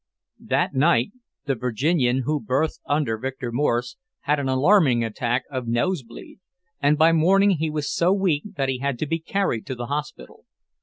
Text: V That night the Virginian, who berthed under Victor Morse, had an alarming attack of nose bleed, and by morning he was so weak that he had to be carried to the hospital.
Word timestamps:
V 0.39 0.47
That 0.47 0.73
night 0.73 1.11
the 1.45 1.53
Virginian, 1.53 2.23
who 2.25 2.39
berthed 2.41 2.79
under 2.87 3.19
Victor 3.19 3.51
Morse, 3.51 3.97
had 4.21 4.39
an 4.39 4.49
alarming 4.49 5.03
attack 5.03 5.43
of 5.51 5.67
nose 5.67 6.01
bleed, 6.01 6.39
and 6.81 6.97
by 6.97 7.11
morning 7.11 7.51
he 7.51 7.69
was 7.69 7.93
so 7.93 8.11
weak 8.11 8.55
that 8.55 8.67
he 8.67 8.79
had 8.79 8.97
to 8.97 9.05
be 9.05 9.19
carried 9.19 9.67
to 9.67 9.75
the 9.75 9.85
hospital. 9.93 10.45